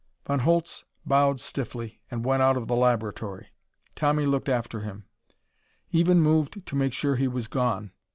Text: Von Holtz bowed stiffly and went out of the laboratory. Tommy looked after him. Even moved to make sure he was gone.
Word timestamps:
Von 0.25 0.39
Holtz 0.39 0.83
bowed 1.05 1.39
stiffly 1.39 2.01
and 2.09 2.25
went 2.25 2.41
out 2.41 2.57
of 2.57 2.67
the 2.67 2.75
laboratory. 2.75 3.49
Tommy 3.95 4.25
looked 4.25 4.49
after 4.49 4.79
him. 4.79 5.05
Even 5.91 6.19
moved 6.19 6.65
to 6.65 6.75
make 6.75 6.91
sure 6.93 7.17
he 7.17 7.27
was 7.27 7.47
gone. 7.47 7.91